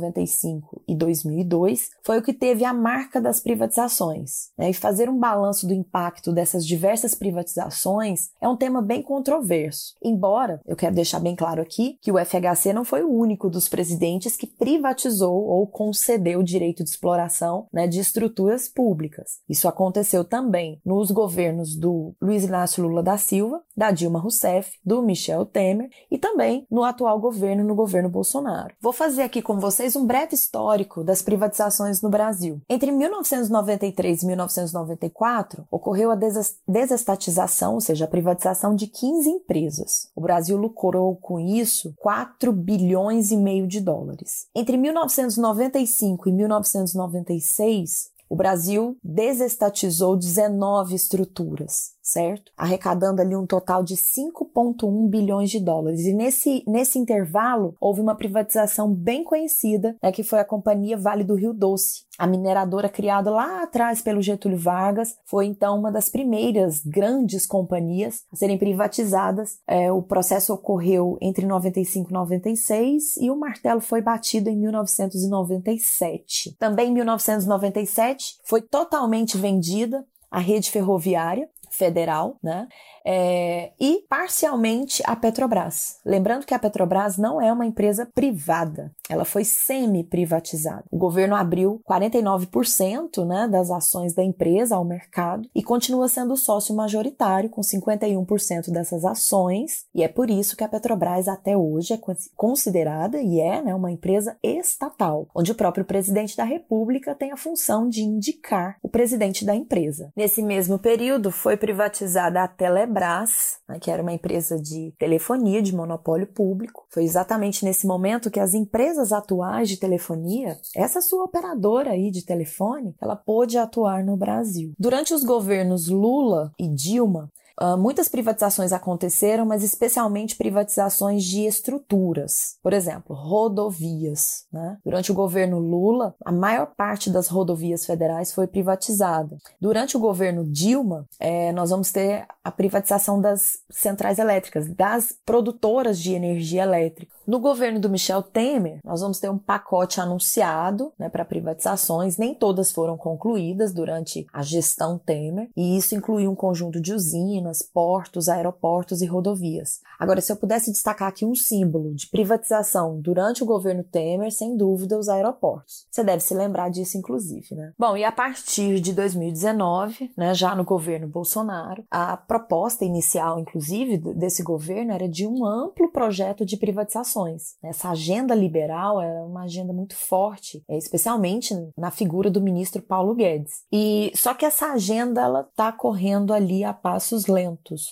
1995 0.00 0.82
e 0.88 0.96
2002, 0.96 1.90
foi 2.02 2.18
o 2.18 2.22
que 2.22 2.32
teve 2.32 2.64
a 2.64 2.72
marca 2.72 3.20
das 3.20 3.40
privatizações. 3.40 4.50
Né? 4.56 4.70
E 4.70 4.74
fazer 4.74 5.08
um 5.08 5.18
balanço 5.18 5.66
do 5.66 5.74
impacto 5.74 6.32
dessas 6.32 6.66
diversas 6.66 7.14
privatizações 7.14 8.30
é 8.40 8.48
um 8.48 8.56
tema 8.56 8.82
bem 8.82 9.02
controverso. 9.02 9.94
Embora, 10.02 10.60
eu 10.66 10.76
quero 10.76 10.94
deixar 10.94 11.20
bem 11.20 11.36
claro 11.36 11.62
aqui, 11.62 11.98
que 12.00 12.10
o 12.10 12.18
FHC 12.18 12.72
não 12.72 12.84
foi 12.84 13.02
o 13.02 13.12
único 13.12 13.48
dos 13.48 13.68
presidentes 13.68 14.36
que 14.36 14.46
privatizou 14.46 15.44
ou 15.44 15.66
concedeu 15.66 16.40
o 16.40 16.44
direito 16.44 16.82
de 16.82 16.90
exploração 16.90 17.66
né, 17.72 17.86
de 17.86 18.00
estruturas 18.00 18.68
públicas. 18.68 19.40
Isso 19.48 19.68
aconteceu 19.68 20.24
também 20.24 20.80
nos 20.84 21.10
governos 21.10 21.76
do 21.76 22.14
Luiz 22.20 22.44
Inácio 22.44 22.82
Lula 22.82 23.02
da 23.02 23.16
Silva, 23.16 23.62
da 23.76 23.90
Dilma 23.90 24.20
Rousseff, 24.20 24.78
do 24.84 25.02
Michel 25.02 25.44
Temer 25.44 25.88
e 26.10 26.18
também 26.18 26.66
no 26.70 26.84
atual 26.84 27.18
governo, 27.20 27.64
no 27.64 27.74
governo 27.74 28.08
Bolsonaro. 28.08 28.74
Vou 28.80 28.92
fazer 28.92 29.22
aqui 29.22 29.42
com 29.42 29.58
vocês 29.58 29.89
um 29.96 30.06
breve 30.06 30.34
histórico 30.34 31.02
das 31.04 31.22
privatizações 31.22 32.02
no 32.02 32.08
Brasil. 32.08 32.60
Entre 32.68 32.90
1993 32.90 34.22
e 34.22 34.26
1994, 34.26 35.66
ocorreu 35.70 36.10
a 36.10 36.18
desestatização, 36.66 37.74
ou 37.74 37.80
seja, 37.80 38.04
a 38.04 38.08
privatização 38.08 38.74
de 38.74 38.86
15 38.86 39.28
empresas. 39.28 40.10
O 40.14 40.20
Brasil 40.20 40.56
lucrou 40.56 41.16
com 41.16 41.38
isso 41.38 41.94
4 41.98 42.52
bilhões 42.52 43.30
e 43.30 43.36
meio 43.36 43.66
de 43.66 43.80
dólares. 43.80 44.46
Entre 44.54 44.76
1995 44.76 46.28
e 46.28 46.32
1996, 46.32 48.10
o 48.28 48.36
Brasil 48.36 48.96
desestatizou 49.02 50.16
19 50.16 50.94
estruturas 50.94 51.98
certo? 52.12 52.50
Arrecadando 52.56 53.20
ali 53.20 53.36
um 53.36 53.46
total 53.46 53.82
de 53.82 53.94
5,1 53.94 55.08
bilhões 55.08 55.50
de 55.50 55.60
dólares. 55.60 56.04
E 56.06 56.12
nesse, 56.12 56.64
nesse 56.66 56.98
intervalo, 56.98 57.74
houve 57.80 58.00
uma 58.00 58.16
privatização 58.16 58.92
bem 58.92 59.22
conhecida, 59.22 59.96
né, 60.02 60.10
que 60.10 60.22
foi 60.22 60.40
a 60.40 60.44
Companhia 60.44 60.96
Vale 60.96 61.24
do 61.24 61.34
Rio 61.34 61.52
Doce. 61.52 62.04
A 62.18 62.26
mineradora 62.26 62.88
criada 62.88 63.30
lá 63.30 63.62
atrás 63.62 64.02
pelo 64.02 64.20
Getúlio 64.20 64.58
Vargas 64.58 65.16
foi 65.24 65.46
então 65.46 65.78
uma 65.78 65.90
das 65.90 66.10
primeiras 66.10 66.82
grandes 66.84 67.46
companhias 67.46 68.24
a 68.30 68.36
serem 68.36 68.58
privatizadas. 68.58 69.58
É, 69.66 69.90
o 69.90 70.02
processo 70.02 70.52
ocorreu 70.52 71.16
entre 71.22 71.46
95 71.46 72.10
e 72.10 72.12
96 72.12 73.16
e 73.16 73.30
o 73.30 73.36
martelo 73.36 73.80
foi 73.80 74.02
batido 74.02 74.50
em 74.50 74.56
1997. 74.58 76.56
Também 76.58 76.90
em 76.90 76.92
1997 76.92 78.38
foi 78.44 78.60
totalmente 78.60 79.38
vendida 79.38 80.04
a 80.30 80.38
rede 80.38 80.70
ferroviária 80.70 81.48
federal, 81.70 82.38
né? 82.42 82.68
É, 83.12 83.72
e 83.80 84.04
parcialmente 84.08 85.02
a 85.04 85.16
Petrobras. 85.16 85.98
Lembrando 86.06 86.46
que 86.46 86.54
a 86.54 86.58
Petrobras 86.60 87.18
não 87.18 87.40
é 87.40 87.52
uma 87.52 87.66
empresa 87.66 88.08
privada, 88.14 88.92
ela 89.08 89.24
foi 89.24 89.44
semi-privatizada. 89.44 90.84
O 90.92 90.96
governo 90.96 91.34
abriu 91.34 91.80
49% 91.90 93.26
né, 93.26 93.48
das 93.48 93.68
ações 93.68 94.14
da 94.14 94.22
empresa 94.22 94.76
ao 94.76 94.84
mercado 94.84 95.48
e 95.52 95.60
continua 95.60 96.06
sendo 96.06 96.36
sócio 96.36 96.72
majoritário 96.72 97.50
com 97.50 97.62
51% 97.62 98.70
dessas 98.70 99.04
ações, 99.04 99.86
e 99.92 100.04
é 100.04 100.08
por 100.08 100.30
isso 100.30 100.56
que 100.56 100.62
a 100.62 100.68
Petrobras 100.68 101.26
até 101.26 101.56
hoje 101.56 101.94
é 101.94 102.00
considerada 102.36 103.20
e 103.20 103.40
é 103.40 103.60
né, 103.60 103.74
uma 103.74 103.90
empresa 103.90 104.36
estatal, 104.40 105.26
onde 105.34 105.50
o 105.50 105.56
próprio 105.56 105.84
presidente 105.84 106.36
da 106.36 106.44
República 106.44 107.12
tem 107.16 107.32
a 107.32 107.36
função 107.36 107.88
de 107.88 108.02
indicar 108.02 108.76
o 108.80 108.88
presidente 108.88 109.44
da 109.44 109.56
empresa. 109.56 110.12
Nesse 110.16 110.44
mesmo 110.44 110.78
período, 110.78 111.32
foi 111.32 111.56
privatizada 111.56 112.44
a 112.44 112.46
Telebrás 112.46 112.99
Telebrás, 113.00 113.58
né, 113.66 113.78
que 113.80 113.90
era 113.90 114.02
uma 114.02 114.12
empresa 114.12 114.60
de 114.60 114.92
telefonia 114.98 115.62
de 115.62 115.74
monopólio 115.74 116.26
público. 116.26 116.84
Foi 116.90 117.02
exatamente 117.02 117.64
nesse 117.64 117.86
momento 117.86 118.30
que 118.30 118.38
as 118.38 118.52
empresas 118.52 119.10
atuais 119.10 119.70
de 119.70 119.78
telefonia, 119.78 120.58
essa 120.76 121.00
sua 121.00 121.24
operadora 121.24 121.92
aí 121.92 122.10
de 122.10 122.24
telefone, 122.24 122.94
ela 123.00 123.16
pôde 123.16 123.56
atuar 123.56 124.04
no 124.04 124.16
Brasil. 124.16 124.72
Durante 124.78 125.14
os 125.14 125.24
governos 125.24 125.88
Lula 125.88 126.52
e 126.58 126.68
Dilma, 126.68 127.30
Uh, 127.62 127.76
muitas 127.76 128.08
privatizações 128.08 128.72
aconteceram, 128.72 129.44
mas 129.44 129.62
especialmente 129.62 130.34
privatizações 130.34 131.24
de 131.24 131.44
estruturas. 131.44 132.56
Por 132.62 132.72
exemplo, 132.72 133.14
rodovias. 133.14 134.46
Né? 134.50 134.78
Durante 134.82 135.12
o 135.12 135.14
governo 135.14 135.58
Lula, 135.58 136.14
a 136.24 136.32
maior 136.32 136.72
parte 136.74 137.10
das 137.10 137.28
rodovias 137.28 137.84
federais 137.84 138.32
foi 138.32 138.46
privatizada. 138.46 139.36
Durante 139.60 139.94
o 139.94 140.00
governo 140.00 140.44
Dilma, 140.44 141.04
é, 141.18 141.52
nós 141.52 141.68
vamos 141.68 141.92
ter 141.92 142.26
a 142.42 142.50
privatização 142.50 143.20
das 143.20 143.58
centrais 143.68 144.18
elétricas, 144.18 144.66
das 144.66 145.14
produtoras 145.24 145.98
de 145.98 146.14
energia 146.14 146.62
elétrica. 146.62 147.12
No 147.26 147.38
governo 147.38 147.78
do 147.78 147.90
Michel 147.90 148.22
Temer, 148.22 148.80
nós 148.82 149.02
vamos 149.02 149.20
ter 149.20 149.30
um 149.30 149.38
pacote 149.38 150.00
anunciado 150.00 150.92
né, 150.98 151.08
para 151.08 151.24
privatizações, 151.24 152.16
nem 152.16 152.34
todas 152.34 152.72
foram 152.72 152.96
concluídas 152.96 153.72
durante 153.72 154.26
a 154.32 154.42
gestão 154.42 154.98
Temer, 154.98 155.48
e 155.56 155.76
isso 155.76 155.94
incluiu 155.94 156.30
um 156.30 156.34
conjunto 156.34 156.80
de 156.80 156.92
usinas 156.92 157.49
usinas, 157.50 157.62
portos, 157.62 158.28
aeroportos 158.28 159.02
e 159.02 159.06
rodovias. 159.06 159.80
Agora, 159.98 160.20
se 160.20 160.32
eu 160.32 160.36
pudesse 160.36 160.70
destacar 160.70 161.08
aqui 161.08 161.24
um 161.24 161.34
símbolo 161.34 161.94
de 161.94 162.08
privatização 162.08 163.00
durante 163.00 163.42
o 163.42 163.46
governo 163.46 163.84
Temer, 163.84 164.32
sem 164.32 164.56
dúvida, 164.56 164.98
os 164.98 165.08
aeroportos. 165.08 165.86
Você 165.90 166.02
deve 166.02 166.22
se 166.22 166.34
lembrar 166.34 166.70
disso, 166.70 166.96
inclusive, 166.96 167.54
né? 167.54 167.72
Bom, 167.78 167.96
e 167.96 168.04
a 168.04 168.12
partir 168.12 168.80
de 168.80 168.92
2019, 168.92 170.12
né, 170.16 170.32
já 170.34 170.54
no 170.54 170.64
governo 170.64 171.08
Bolsonaro, 171.08 171.84
a 171.90 172.16
proposta 172.16 172.84
inicial, 172.84 173.38
inclusive, 173.38 173.98
desse 173.98 174.42
governo 174.42 174.92
era 174.92 175.08
de 175.08 175.26
um 175.26 175.44
amplo 175.44 175.90
projeto 175.90 176.44
de 176.46 176.56
privatizações. 176.56 177.56
Essa 177.62 177.90
agenda 177.90 178.34
liberal 178.34 179.00
é 179.00 179.22
uma 179.22 179.42
agenda 179.42 179.72
muito 179.72 179.96
forte, 179.96 180.62
é, 180.68 180.76
especialmente 180.78 181.54
na 181.76 181.90
figura 181.90 182.30
do 182.30 182.40
ministro 182.40 182.80
Paulo 182.82 183.14
Guedes. 183.14 183.64
E 183.72 184.12
só 184.14 184.34
que 184.34 184.44
essa 184.44 184.72
agenda 184.72 185.22
ela 185.22 185.40
está 185.40 185.72
correndo 185.72 186.32
ali 186.32 186.60
a 186.64 186.72
passos 186.72 187.26
lentos, 187.26 187.39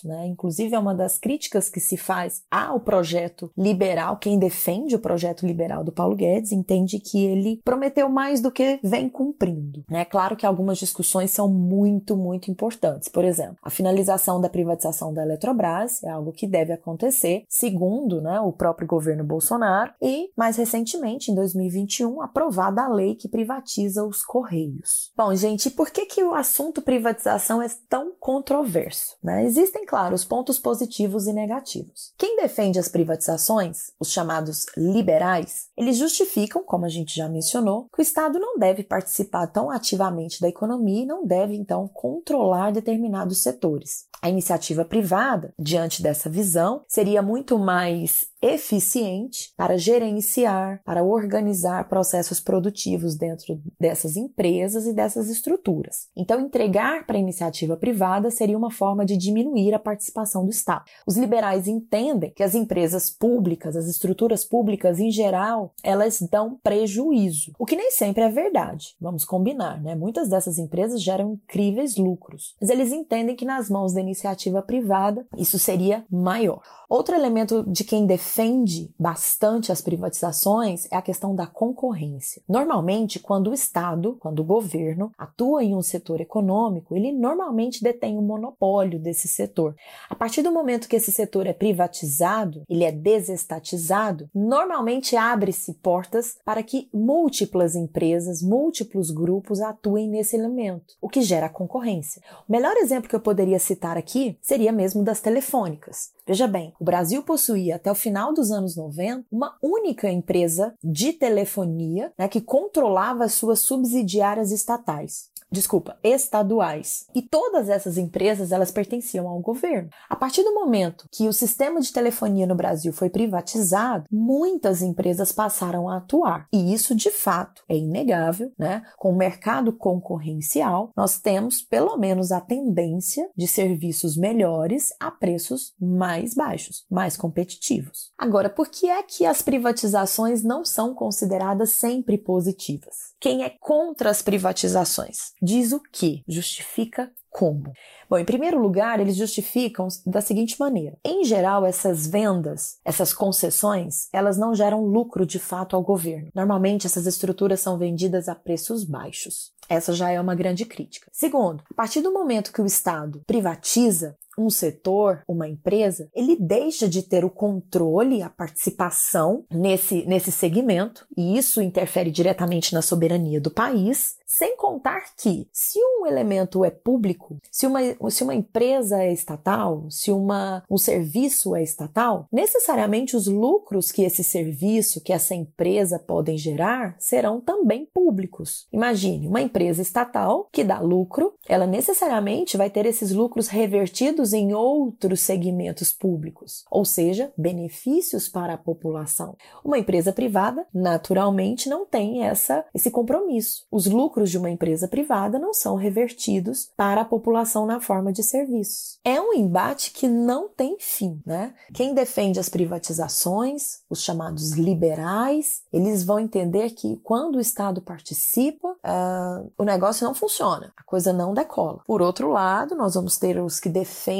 né? 0.03 0.27
Inclusive 0.27 0.75
é 0.75 0.79
uma 0.79 0.95
das 0.95 1.17
críticas 1.17 1.69
que 1.69 1.79
se 1.79 1.97
faz 1.97 2.43
ao 2.49 2.79
projeto 2.79 3.51
liberal. 3.57 4.17
Quem 4.17 4.37
defende 4.37 4.95
o 4.95 4.99
projeto 4.99 5.45
liberal 5.45 5.83
do 5.83 5.91
Paulo 5.91 6.15
Guedes 6.15 6.51
entende 6.51 6.99
que 6.99 7.25
ele 7.25 7.61
prometeu 7.63 8.09
mais 8.09 8.41
do 8.41 8.51
que 8.51 8.79
vem 8.83 9.09
cumprindo. 9.09 9.83
É 9.89 9.93
né? 9.93 10.05
claro 10.05 10.35
que 10.35 10.45
algumas 10.45 10.77
discussões 10.77 11.31
são 11.31 11.47
muito, 11.47 12.15
muito 12.15 12.51
importantes. 12.51 13.09
Por 13.09 13.23
exemplo, 13.23 13.57
a 13.61 13.69
finalização 13.69 14.39
da 14.41 14.49
privatização 14.49 15.13
da 15.13 15.23
Eletrobras 15.23 16.03
é 16.03 16.09
algo 16.09 16.31
que 16.31 16.47
deve 16.47 16.73
acontecer, 16.73 17.43
segundo 17.47 18.21
né, 18.21 18.39
o 18.39 18.51
próprio 18.51 18.87
governo 18.87 19.23
Bolsonaro, 19.23 19.93
e 20.01 20.31
mais 20.35 20.57
recentemente, 20.57 21.31
em 21.31 21.35
2021, 21.35 22.21
aprovada 22.21 22.83
a 22.83 22.87
lei 22.87 23.15
que 23.15 23.27
privatiza 23.27 24.03
os 24.03 24.23
Correios. 24.23 25.11
Bom, 25.15 25.33
gente, 25.35 25.69
por 25.69 25.89
que, 25.89 26.05
que 26.05 26.23
o 26.23 26.33
assunto 26.33 26.81
privatização 26.81 27.61
é 27.61 27.67
tão 27.87 28.13
controverso? 28.19 29.17
Né? 29.29 29.45
Existem, 29.45 29.85
claro, 29.85 30.15
os 30.15 30.25
pontos 30.25 30.57
positivos 30.57 31.27
e 31.27 31.33
negativos. 31.33 32.11
Quem 32.17 32.35
defende 32.37 32.79
as 32.79 32.87
privatizações, 32.87 33.91
os 33.99 34.11
chamados 34.11 34.65
liberais, 34.75 35.67
eles 35.77 35.97
justificam, 35.97 36.63
como 36.63 36.85
a 36.85 36.89
gente 36.89 37.15
já 37.15 37.29
mencionou, 37.29 37.85
que 37.93 38.01
o 38.01 38.01
Estado 38.01 38.39
não 38.39 38.57
deve 38.57 38.83
participar 38.83 39.45
tão 39.45 39.69
ativamente 39.69 40.41
da 40.41 40.49
economia 40.49 41.03
e 41.03 41.05
não 41.05 41.27
deve, 41.27 41.53
então, 41.53 41.87
controlar 41.87 42.71
determinados 42.71 43.43
setores. 43.43 44.08
A 44.21 44.29
iniciativa 44.29 44.83
privada, 44.83 45.53
diante 45.57 46.03
dessa 46.03 46.29
visão, 46.29 46.81
seria 46.87 47.21
muito 47.21 47.57
mais 47.57 48.27
eficiente 48.41 49.53
para 49.57 49.77
gerenciar, 49.77 50.81
para 50.85 51.03
organizar 51.03 51.87
processos 51.89 52.39
produtivos 52.39 53.15
dentro 53.15 53.61
dessas 53.79 54.15
empresas 54.15 54.85
e 54.85 54.93
dessas 54.93 55.29
estruturas. 55.29 56.07
Então, 56.15 56.39
entregar 56.39 57.05
para 57.05 57.17
a 57.17 57.19
iniciativa 57.19 57.75
privada 57.75 58.31
seria 58.31 58.57
uma 58.57 58.71
forma 58.71 59.05
de 59.05 59.17
diminuir 59.17 59.73
a 59.73 59.79
participação 59.79 60.45
do 60.45 60.51
Estado. 60.51 60.85
Os 61.05 61.17
liberais 61.17 61.67
entendem 61.67 62.31
que 62.31 62.43
as 62.43 62.55
empresas 62.55 63.09
públicas, 63.09 63.75
as 63.75 63.87
estruturas 63.87 64.45
públicas 64.45 64.99
em 64.99 65.11
geral, 65.11 65.73
elas 65.83 66.21
dão 66.21 66.57
prejuízo, 66.63 67.53
o 67.57 67.65
que 67.65 67.75
nem 67.75 67.91
sempre 67.91 68.23
é 68.23 68.29
verdade. 68.29 68.95
Vamos 68.99 69.25
combinar, 69.25 69.81
né? 69.81 69.95
Muitas 69.95 70.29
dessas 70.29 70.57
empresas 70.57 71.01
geram 71.01 71.33
incríveis 71.33 71.97
lucros, 71.97 72.55
mas 72.59 72.69
eles 72.69 72.91
entendem 72.91 73.35
que 73.35 73.45
nas 73.45 73.69
mãos 73.69 73.93
da 73.93 74.01
iniciativa 74.09 74.61
privada 74.61 75.25
isso 75.37 75.57
seria 75.59 76.05
maior. 76.09 76.61
Outro 76.89 77.13
elemento 77.13 77.63
de 77.69 77.83
quem 77.83 78.07
defende 78.07 78.91
bastante 78.99 79.71
as 79.71 79.79
privatizações 79.79 80.87
é 80.91 80.97
a 80.97 81.03
questão 81.03 81.35
da 81.35 81.45
concorrência. 81.45 82.41
Normalmente, 82.49 83.19
quando 83.19 83.51
o 83.51 83.53
Estado, 83.53 84.17
quando 84.19 84.39
o 84.39 84.43
governo 84.43 85.11
atua 85.15 85.63
em 85.63 85.75
um 85.75 85.83
setor 85.83 86.19
econômico, 86.19 86.95
ele 86.95 87.11
normalmente 87.11 87.83
detém 87.83 88.17
o 88.17 88.21
um 88.21 88.25
monopólio 88.25 88.99
desse 88.99 89.27
setor. 89.27 89.75
A 90.09 90.15
partir 90.15 90.41
do 90.41 90.51
momento 90.51 90.87
que 90.87 90.95
esse 90.95 91.11
setor 91.11 91.45
é 91.45 91.53
privatizado, 91.53 92.63
ele 92.67 92.83
é 92.83 92.91
desestatizado, 92.91 94.27
normalmente 94.33 95.15
abre-se 95.15 95.75
portas 95.75 96.37
para 96.43 96.63
que 96.63 96.89
múltiplas 96.91 97.75
empresas, 97.75 98.41
múltiplos 98.41 99.11
grupos 99.11 99.61
atuem 99.61 100.09
nesse 100.09 100.35
elemento, 100.35 100.95
o 100.99 101.07
que 101.07 101.21
gera 101.21 101.49
concorrência. 101.49 102.19
O 102.47 102.51
melhor 102.51 102.75
exemplo 102.77 103.07
que 103.07 103.15
eu 103.15 103.21
poderia 103.21 103.59
citar 103.59 103.95
aqui 103.99 104.37
seria 104.41 104.71
mesmo 104.71 105.03
das 105.03 105.21
telefônicas. 105.21 106.11
Veja 106.25 106.47
bem, 106.47 106.73
o 106.79 106.83
Brasil 106.83 107.23
possuía 107.23 107.75
até 107.75 107.91
o 107.91 107.95
final 107.95 108.33
dos 108.33 108.51
anos 108.51 108.75
90 108.75 109.25
uma 109.31 109.57
única 109.61 110.09
empresa 110.09 110.73
de 110.83 111.13
telefonia 111.13 112.11
né, 112.17 112.27
que 112.27 112.41
controlava 112.41 113.23
as 113.25 113.33
suas 113.33 113.61
subsidiárias 113.61 114.51
estatais 114.51 115.28
desculpa, 115.51 115.97
estaduais. 116.03 117.05
E 117.13 117.21
todas 117.21 117.69
essas 117.69 117.97
empresas, 117.97 118.51
elas 118.51 118.71
pertenciam 118.71 119.27
ao 119.27 119.39
governo. 119.39 119.89
A 120.09 120.15
partir 120.15 120.43
do 120.43 120.53
momento 120.53 121.07
que 121.11 121.27
o 121.27 121.33
sistema 121.33 121.79
de 121.81 121.91
telefonia 121.91 122.45
no 122.45 122.55
Brasil 122.55 122.93
foi 122.93 123.09
privatizado, 123.09 124.05
muitas 124.11 124.81
empresas 124.81 125.31
passaram 125.31 125.89
a 125.89 125.97
atuar. 125.97 126.47
E 126.51 126.73
isso, 126.73 126.95
de 126.95 127.11
fato, 127.11 127.63
é 127.67 127.75
inegável, 127.75 128.51
né? 128.57 128.83
Com 128.97 129.11
o 129.11 129.17
mercado 129.17 129.73
concorrencial, 129.73 130.91
nós 130.95 131.19
temos 131.19 131.61
pelo 131.61 131.97
menos 131.97 132.31
a 132.31 132.41
tendência 132.41 133.29
de 133.35 133.47
serviços 133.47 134.15
melhores 134.15 134.89
a 134.99 135.11
preços 135.11 135.73
mais 135.79 136.33
baixos, 136.33 136.85
mais 136.89 137.17
competitivos. 137.17 138.11
Agora, 138.17 138.49
por 138.49 138.67
que 138.67 138.89
é 138.89 139.01
que 139.03 139.25
as 139.25 139.41
privatizações 139.41 140.43
não 140.43 140.63
são 140.63 140.93
consideradas 140.93 141.71
sempre 141.71 142.17
positivas? 142.17 143.08
Quem 143.19 143.43
é 143.43 143.49
contra 143.49 144.09
as 144.09 144.21
privatizações? 144.21 145.33
Diz 145.41 145.73
o 145.73 145.81
que? 145.81 146.23
Justifica 146.27 147.11
como? 147.29 147.71
Bom, 148.09 148.17
em 148.17 148.25
primeiro 148.25 148.59
lugar, 148.59 148.99
eles 148.99 149.15
justificam 149.15 149.87
da 150.05 150.21
seguinte 150.21 150.59
maneira: 150.59 150.97
em 151.03 151.23
geral, 151.23 151.65
essas 151.65 152.07
vendas, 152.07 152.77
essas 152.83 153.13
concessões, 153.13 154.07
elas 154.13 154.37
não 154.37 154.55
geram 154.55 154.85
lucro 154.85 155.25
de 155.25 155.37
fato 155.37 155.75
ao 155.75 155.83
governo. 155.83 156.31
Normalmente, 156.33 156.87
essas 156.87 157.05
estruturas 157.05 157.59
são 157.59 157.77
vendidas 157.77 158.27
a 158.27 158.35
preços 158.35 158.83
baixos. 158.83 159.51
Essa 159.67 159.93
já 159.93 160.09
é 160.09 160.19
uma 160.19 160.33
grande 160.33 160.65
crítica. 160.65 161.11
Segundo, 161.13 161.63
a 161.69 161.73
partir 161.75 162.01
do 162.01 162.11
momento 162.11 162.51
que 162.51 162.61
o 162.61 162.65
Estado 162.65 163.21
privatiza, 163.27 164.17
um 164.39 164.49
setor, 164.49 165.23
uma 165.27 165.47
empresa, 165.47 166.09
ele 166.15 166.35
deixa 166.35 166.87
de 166.87 167.03
ter 167.03 167.25
o 167.25 167.29
controle, 167.29 168.21
a 168.21 168.29
participação 168.29 169.43
nesse, 169.51 170.05
nesse 170.05 170.31
segmento, 170.31 171.05
e 171.15 171.37
isso 171.37 171.61
interfere 171.61 172.11
diretamente 172.11 172.73
na 172.73 172.81
soberania 172.81 173.41
do 173.41 173.51
país, 173.51 174.17
sem 174.25 174.55
contar 174.55 175.01
que, 175.17 175.47
se 175.51 175.79
um 175.79 176.05
elemento 176.05 176.63
é 176.63 176.69
público, 176.69 177.37
se 177.51 177.65
uma, 177.65 177.79
se 178.11 178.23
uma 178.23 178.35
empresa 178.35 179.03
é 179.03 179.11
estatal, 179.11 179.87
se 179.89 180.11
uma, 180.11 180.63
um 180.69 180.77
serviço 180.77 181.55
é 181.55 181.63
estatal, 181.63 182.27
necessariamente 182.31 183.15
os 183.15 183.25
lucros 183.25 183.91
que 183.91 184.03
esse 184.03 184.23
serviço, 184.23 185.01
que 185.01 185.11
essa 185.11 185.33
empresa 185.33 185.97
podem 185.97 186.37
gerar, 186.37 186.95
serão 186.99 187.41
também 187.41 187.87
públicos. 187.91 188.67
Imagine, 188.71 189.27
uma 189.27 189.41
empresa 189.41 189.81
estatal 189.81 190.47
que 190.51 190.63
dá 190.63 190.79
lucro, 190.79 191.33
ela 191.47 191.65
necessariamente 191.65 192.55
vai 192.55 192.69
ter 192.69 192.85
esses 192.85 193.11
lucros 193.11 193.47
revertidos 193.47 194.28
em 194.33 194.53
outros 194.53 195.21
segmentos 195.21 195.91
públicos, 195.91 196.63
ou 196.69 196.85
seja, 196.85 197.31
benefícios 197.37 198.27
para 198.27 198.53
a 198.53 198.57
população. 198.57 199.35
Uma 199.63 199.77
empresa 199.77 200.11
privada, 200.11 200.65
naturalmente, 200.73 201.69
não 201.69 201.85
tem 201.85 202.23
essa, 202.23 202.65
esse 202.73 202.91
compromisso. 202.91 203.65
Os 203.71 203.85
lucros 203.85 204.29
de 204.29 204.37
uma 204.37 204.49
empresa 204.49 204.87
privada 204.87 205.39
não 205.39 205.53
são 205.53 205.75
revertidos 205.75 206.71
para 206.75 207.01
a 207.01 207.05
população 207.05 207.65
na 207.65 207.79
forma 207.79 208.11
de 208.11 208.23
serviços. 208.23 208.99
É 209.03 209.19
um 209.21 209.33
embate 209.33 209.91
que 209.91 210.07
não 210.07 210.49
tem 210.49 210.77
fim, 210.79 211.21
né? 211.25 211.53
Quem 211.73 211.93
defende 211.93 212.39
as 212.39 212.49
privatizações, 212.49 213.81
os 213.89 214.03
chamados 214.03 214.51
liberais, 214.53 215.61
eles 215.71 216.03
vão 216.03 216.19
entender 216.19 216.71
que 216.71 216.97
quando 217.03 217.35
o 217.35 217.41
Estado 217.41 217.81
participa, 217.81 218.67
uh, 218.67 219.51
o 219.57 219.63
negócio 219.63 220.05
não 220.05 220.13
funciona, 220.13 220.73
a 220.75 220.83
coisa 220.83 221.13
não 221.13 221.33
decola. 221.33 221.81
Por 221.85 222.01
outro 222.01 222.31
lado, 222.31 222.75
nós 222.75 222.95
vamos 222.95 223.17
ter 223.17 223.41
os 223.41 223.59
que 223.59 223.69
defendem 223.69 224.18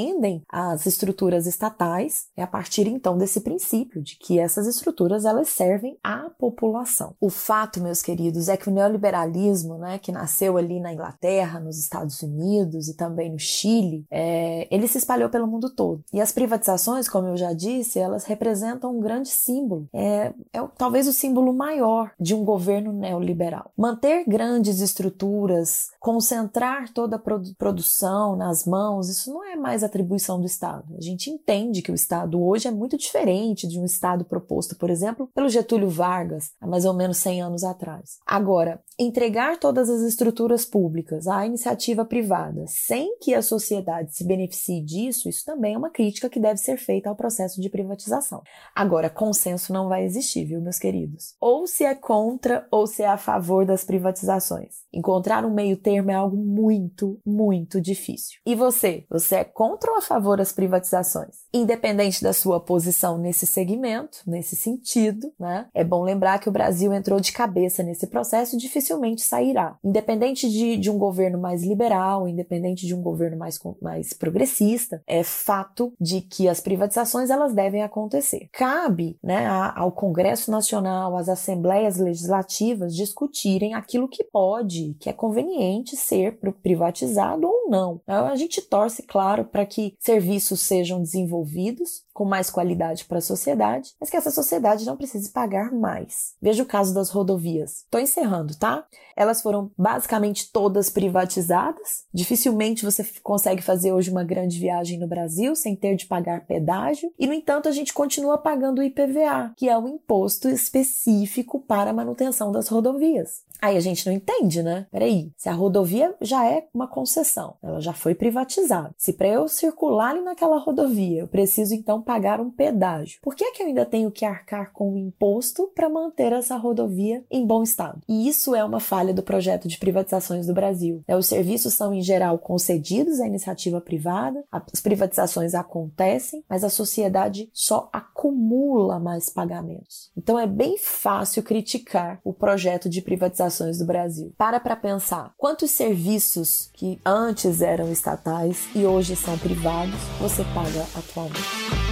as 0.50 0.86
estruturas 0.86 1.46
estatais, 1.46 2.28
é 2.36 2.44
a 2.44 2.48
partir 2.48 2.88
então 2.88 3.18
desse 3.18 3.42
princípio 3.42 4.02
de 4.02 4.18
que 4.18 4.40
essas 4.40 4.68
estruturas 4.68 5.26
elas 5.26 5.50
servem 5.50 5.98
à 6.04 6.30
população. 6.38 7.16
O 7.20 7.30
fato, 7.30 7.82
meus 7.82 8.02
queridos, 8.02 8.50
é 8.50 8.58
que 8.58 8.70
o 8.70 8.74
neoliberalismo, 8.74 9.78
né, 9.78 10.00
que 10.00 10.12
nasceu 10.12 10.58
ali 10.58 10.80
na 10.80 10.94
Inglaterra, 10.94 11.60
nos 11.60 11.78
Estados 11.78 12.22
Unidos 12.22 12.88
e 12.88 12.96
também 12.96 13.32
no 13.32 13.40
Chile, 13.40 14.06
é, 14.12 14.68
ele 14.72 14.88
se 14.88 14.98
espalhou 14.98 15.30
pelo 15.30 15.48
mundo 15.48 15.74
todo. 15.74 16.04
E 16.14 16.22
as 16.22 16.32
privatizações, 16.32 17.08
como 17.08 17.28
eu 17.28 17.38
já 17.38 17.54
disse, 17.54 18.00
elas 18.00 18.26
representam 18.26 18.96
um 18.96 19.00
grande 19.00 19.30
símbolo. 19.30 19.88
É, 19.94 20.34
é 20.54 20.68
talvez 20.78 21.08
o 21.08 21.14
símbolo 21.14 21.54
maior 21.54 22.12
de 22.20 22.34
um 22.34 22.44
governo 22.44 22.92
neoliberal. 22.94 23.72
Manter 23.78 24.24
grandes 24.28 24.80
estruturas, 24.82 25.88
concentrar 26.00 26.92
toda 26.94 27.16
a 27.16 27.20
produ 27.20 27.50
produção 27.58 28.36
nas 28.36 28.66
mãos, 28.66 29.10
isso 29.10 29.34
não 29.34 29.44
é 29.44 29.56
mais 29.56 29.79
mais 29.80 29.84
atribuição 29.84 30.40
do 30.40 30.46
Estado. 30.46 30.96
A 30.98 31.02
gente 31.02 31.30
entende 31.30 31.82
que 31.82 31.92
o 31.92 31.96
Estado 31.96 32.42
hoje 32.42 32.68
é 32.68 32.72
muito 32.72 32.98
diferente 32.98 33.68
de 33.68 33.80
um 33.80 33.86
Estado 33.86 34.26
proposto, 34.26 34.76
por 34.76 34.90
exemplo, 34.90 35.30
pelo 35.34 35.48
Getúlio 35.48 35.90
Vargas, 35.90 36.52
há 36.60 36.68
mais 36.68 36.84
ou 36.84 36.94
menos 36.94 37.18
100 37.18 37.42
anos 37.42 37.64
atrás. 37.64 38.18
Agora, 38.26 38.82
entregar 38.98 39.58
todas 39.58 39.90
as 39.90 40.02
estruturas 40.02 40.66
públicas 40.66 41.28
à 41.28 41.46
iniciativa 41.46 42.04
privada 42.04 42.66
sem 42.68 43.18
que 43.20 43.34
a 43.34 43.42
sociedade 43.42 44.16
se 44.16 44.26
beneficie 44.26 44.84
disso, 44.84 45.30
isso 45.30 45.46
também 45.46 45.76
é 45.76 45.78
uma 45.78 45.90
crítica 45.90 46.30
que 46.30 46.40
deve 46.40 46.58
ser 46.58 46.78
feita 46.78 47.10
ao 47.10 47.16
processo 47.16 47.62
de 47.62 47.70
privatização. 47.70 48.42
Agora, 48.76 49.10
consenso 49.10 49.72
não 49.72 49.88
vai 49.88 50.04
existir, 50.04 50.44
viu, 50.46 50.62
meus 50.62 50.78
queridos? 50.78 51.36
Ou 51.40 51.66
se 51.66 51.86
é 51.86 51.96
contra 51.96 52.68
ou 52.70 52.86
se 52.86 53.04
é 53.04 53.08
a 53.08 53.18
favor 53.18 53.66
das 53.66 53.86
privatizações. 53.86 54.80
Encontrar 54.92 55.46
um 55.46 55.54
meio 55.54 55.78
termo 55.78 56.12
é 56.12 56.16
algo 56.16 56.36
muito, 56.36 57.20
muito 57.26 57.80
difícil. 57.80 58.40
E 58.46 58.56
você? 58.56 59.06
Você 59.10 59.36
é 59.36 59.44
contra 59.44 59.69
ou 59.78 59.98
a 59.98 60.02
favor 60.02 60.38
das 60.38 60.52
privatizações? 60.52 61.44
Independente 61.54 62.24
da 62.24 62.34
sua 62.34 62.60
posição 62.60 63.18
nesse 63.18 63.46
segmento, 63.46 64.20
nesse 64.26 64.56
sentido, 64.56 65.32
né? 65.40 65.68
É 65.74 65.84
bom 65.84 66.04
lembrar 66.04 66.40
que 66.40 66.50
o 66.50 66.52
Brasil 66.52 66.94
entrou 66.94 67.20
de 67.20 67.32
cabeça 67.32 67.84
nesse 67.84 68.08
processo 68.08 68.56
e 68.56 68.60
dificilmente 68.60 69.22
sairá. 69.22 69.78
Independente 69.84 70.50
de, 70.50 70.78
de 70.78 70.90
um 70.90 70.98
governo 70.98 71.40
mais 71.40 71.64
liberal, 71.64 72.28
independente 72.28 72.86
de 72.86 72.96
um 72.96 73.02
governo 73.02 73.38
mais, 73.38 73.60
mais 73.82 74.14
progressista, 74.14 75.02
é 75.06 75.24
fato 75.24 75.94
de 76.00 76.22
que 76.22 76.48
as 76.48 76.60
privatizações 76.60 77.30
elas 77.30 77.54
devem 77.54 77.84
acontecer. 77.84 78.50
Cabe 78.52 79.18
né, 79.24 79.48
ao 79.76 79.92
Congresso 79.92 80.52
Nacional, 80.52 81.18
às 81.18 81.30
assembleias 81.30 81.98
legislativas 81.98 82.96
discutirem 82.96 83.74
aquilo 83.74 84.08
que 84.08 84.24
pode, 84.24 84.96
que 85.00 85.10
é 85.10 85.14
conveniente 85.14 85.96
ser 85.96 86.40
privatizado 86.62 87.48
ou 87.48 87.70
não. 87.70 88.02
A 88.08 88.36
gente 88.36 88.62
torce, 88.62 89.04
claro, 89.04 89.46
para 89.46 89.59
que 89.66 89.96
serviços 90.00 90.62
sejam 90.62 91.02
desenvolvidos 91.02 92.04
com 92.14 92.26
mais 92.26 92.50
qualidade 92.50 93.06
para 93.06 93.20
a 93.20 93.22
sociedade, 93.22 93.94
mas 93.98 94.10
que 94.10 94.18
essa 94.18 94.30
sociedade 94.30 94.86
não 94.86 94.98
precise 94.98 95.30
pagar 95.30 95.72
mais. 95.72 96.36
Veja 96.42 96.64
o 96.64 96.66
caso 96.66 96.94
das 96.94 97.10
rodovias. 97.10 97.84
Estou 97.84 98.02
encerrando, 98.02 98.58
tá? 98.58 98.86
Elas 99.16 99.42
foram 99.42 99.72
basicamente 99.78 100.52
todas 100.52 100.90
privatizadas. 100.90 102.04
Dificilmente 102.14 102.84
você 102.84 103.06
consegue 103.24 103.62
fazer 103.62 103.94
hoje 103.94 104.12
uma 104.12 104.24
grande 104.24 104.60
viagem 104.60 105.00
no 105.00 105.08
Brasil 105.08 105.56
sem 105.56 105.76
ter 105.76 105.96
de 105.96 106.08
pagar 106.08 106.46
pedágio. 106.46 107.12
E, 107.18 107.26
no 107.26 107.34
entanto, 107.34 107.70
a 107.70 107.72
gente 107.72 107.94
continua 107.94 108.38
pagando 108.38 108.80
o 108.80 108.84
IPVA, 108.84 109.54
que 109.56 109.70
é 109.70 109.78
um 109.78 109.88
imposto 109.88 110.50
específico 110.50 111.60
para 111.62 111.92
a 111.92 111.94
manutenção 111.94 112.52
das 112.52 112.68
rodovias. 112.68 113.48
Aí 113.62 113.76
a 113.76 113.82
gente 113.82 114.06
não 114.06 114.14
entende, 114.14 114.64
né? 114.64 114.88
Peraí, 114.90 115.34
se 115.36 115.50
a 115.50 115.54
rodovia 115.54 116.16
já 116.22 116.50
é 116.50 116.68
uma 116.74 116.88
concessão, 116.88 117.56
ela 117.62 117.82
já 117.82 117.92
foi 117.92 118.16
privatizada. 118.16 118.94
Se 118.98 119.12
para 119.12 119.28
eu 119.28 119.49
circular 119.50 120.12
ali 120.12 120.22
naquela 120.22 120.58
rodovia 120.58 121.22
eu 121.22 121.28
preciso 121.28 121.74
então 121.74 122.02
pagar 122.02 122.40
um 122.40 122.50
pedágio, 122.50 123.20
por 123.22 123.36
que 123.36 123.44
é 123.44 123.52
que 123.52 123.62
eu 123.62 123.68
ainda 123.68 123.86
tenho 123.86 124.12
que 124.12 124.26
arcar 124.26 124.72
com 124.72 124.94
o 124.94 124.98
imposto 124.98 125.72
para 125.76 125.90
manter 125.90 126.32
essa 126.34 126.56
rodovia 126.56 127.24
em 127.30 127.46
bom 127.46 127.64
estado? 127.64 128.02
E 128.08 128.28
isso 128.28 128.56
é 128.56 128.64
uma 128.64 128.80
falha 128.80 129.14
do 129.14 129.24
projeto 129.24 129.68
de 129.68 129.78
privatizações 129.78 130.48
do 130.48 130.54
Brasil. 130.54 131.04
É, 131.08 131.16
os 131.16 131.28
serviços 131.28 131.74
são 131.74 131.94
em 131.94 132.02
geral 132.02 132.38
concedidos 132.38 133.20
à 133.20 133.28
iniciativa 133.28 133.82
privada, 133.82 134.44
as 134.52 134.82
privatizações 134.82 135.54
acontecem, 135.54 136.44
mas 136.50 136.64
a 136.64 136.70
sociedade 136.70 137.50
só 137.54 137.90
acumula 137.92 139.00
mais 139.00 139.30
pagamentos. 139.30 140.12
Então 140.18 140.40
é 140.40 140.48
bem 140.48 140.78
fácil 140.78 141.44
criticar 141.44 142.20
o 142.24 142.34
projeto 142.34 142.90
de 142.90 143.02
privatização 143.02 143.60
do 143.60 143.86
Brasil. 143.86 144.34
Para 144.38 144.60
para 144.60 144.76
pensar, 144.76 145.34
quantos 145.38 145.72
serviços 145.72 146.70
que 146.74 147.00
antes 147.06 147.62
eram 147.62 147.92
estatais 147.92 148.68
e 148.74 148.86
hoje 148.86 149.16
são 149.16 149.38
privados 149.40 150.00
você 150.20 150.44
paga 150.54 150.86
atualmente? 150.96 151.90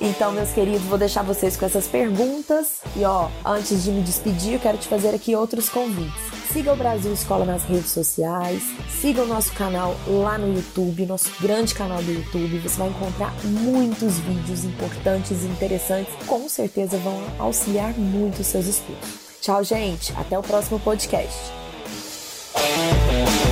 Então, 0.00 0.32
meus 0.32 0.50
queridos, 0.50 0.82
vou 0.82 0.98
deixar 0.98 1.22
vocês 1.22 1.56
com 1.56 1.64
essas 1.64 1.86
perguntas. 1.86 2.80
E 2.96 3.04
ó, 3.04 3.28
antes 3.44 3.84
de 3.84 3.90
me 3.92 4.02
despedir, 4.02 4.54
eu 4.54 4.58
quero 4.58 4.76
te 4.76 4.88
fazer 4.88 5.14
aqui 5.14 5.34
outros 5.36 5.68
convites. 5.68 6.20
Siga 6.52 6.72
o 6.72 6.76
Brasil 6.76 7.12
Escola 7.12 7.44
nas 7.44 7.62
redes 7.62 7.92
sociais, 7.92 8.62
siga 9.00 9.22
o 9.22 9.26
nosso 9.26 9.52
canal 9.52 9.96
lá 10.06 10.36
no 10.36 10.54
YouTube, 10.54 11.06
nosso 11.06 11.30
grande 11.40 11.74
canal 11.74 12.02
do 12.02 12.12
YouTube. 12.12 12.58
Você 12.58 12.76
vai 12.76 12.88
encontrar 12.88 13.32
muitos 13.44 14.18
vídeos 14.18 14.64
importantes 14.64 15.44
e 15.44 15.46
interessantes, 15.46 16.12
com 16.26 16.48
certeza 16.48 16.98
vão 16.98 17.22
auxiliar 17.38 17.94
muito 17.94 18.40
os 18.40 18.46
seus 18.48 18.66
estudos. 18.66 19.08
Tchau, 19.40 19.64
gente. 19.64 20.12
Até 20.16 20.38
o 20.38 20.42
próximo 20.42 20.78
podcast. 20.80 21.61
Bye. 22.62 23.51